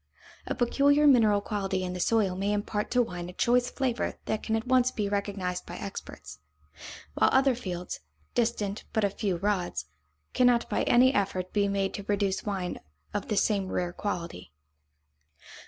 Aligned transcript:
A 0.47 0.55
peculiar 0.55 1.05
mineral 1.05 1.41
quality 1.41 1.83
in 1.83 1.93
the 1.93 1.99
soil 1.99 2.35
may 2.35 2.53
impart 2.53 2.89
to 2.89 3.03
wine 3.03 3.29
a 3.29 3.33
choice 3.33 3.69
flavor 3.69 4.15
that 4.25 4.41
can 4.41 4.55
at 4.55 4.65
once 4.65 4.89
be 4.89 5.07
recognized 5.07 5.67
by 5.67 5.77
experts; 5.77 6.39
while 7.13 7.29
other 7.31 7.53
fields, 7.53 7.99
distant 8.33 8.83
but 8.93 9.03
a 9.03 9.11
few 9.11 9.37
rods, 9.37 9.85
cannot 10.33 10.67
by 10.71 10.81
any 10.85 11.13
effort 11.13 11.53
be 11.53 11.67
made 11.67 11.93
to 11.93 12.03
produce 12.03 12.43
wine 12.43 12.79
of 13.13 13.27
the 13.27 13.37
same 13.37 13.67
rare 13.71 13.93
quality. 13.93 14.51